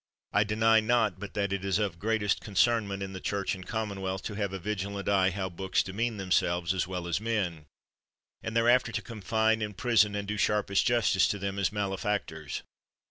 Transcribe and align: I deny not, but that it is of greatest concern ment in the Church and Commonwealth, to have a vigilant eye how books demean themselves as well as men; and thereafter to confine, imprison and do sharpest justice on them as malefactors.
I 0.33 0.43
deny 0.43 0.79
not, 0.79 1.19
but 1.19 1.35
that 1.35 1.53
it 1.53 1.63
is 1.63 1.77
of 1.77 1.99
greatest 1.99 2.41
concern 2.41 2.87
ment 2.87 3.03
in 3.03 3.13
the 3.13 3.19
Church 3.19 3.53
and 3.53 3.63
Commonwealth, 3.63 4.23
to 4.23 4.33
have 4.33 4.51
a 4.51 4.57
vigilant 4.57 5.07
eye 5.07 5.29
how 5.29 5.47
books 5.47 5.83
demean 5.83 6.17
themselves 6.17 6.73
as 6.73 6.87
well 6.87 7.07
as 7.07 7.21
men; 7.21 7.67
and 8.41 8.55
thereafter 8.57 8.91
to 8.93 9.01
confine, 9.03 9.61
imprison 9.61 10.15
and 10.15 10.27
do 10.27 10.37
sharpest 10.37 10.87
justice 10.87 11.31
on 11.35 11.39
them 11.41 11.59
as 11.59 11.71
malefactors. 11.71 12.63